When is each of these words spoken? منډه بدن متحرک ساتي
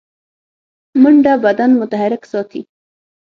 منډه 1.01 1.33
بدن 1.45 1.69
متحرک 1.81 2.23
ساتي 2.31 2.61